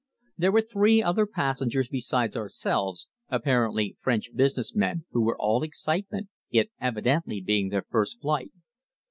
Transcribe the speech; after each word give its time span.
There 0.35 0.51
were 0.51 0.63
three 0.63 1.03
other 1.03 1.27
passengers 1.27 1.87
beside 1.87 2.35
ourselves, 2.35 3.07
apparently 3.29 3.97
French 4.01 4.31
business 4.33 4.73
men, 4.73 5.05
who 5.11 5.21
were 5.21 5.37
all 5.37 5.61
excitement, 5.61 6.29
it 6.49 6.71
evidently 6.81 7.39
being 7.39 7.69
their 7.69 7.85
first 7.87 8.19
flight. 8.19 8.51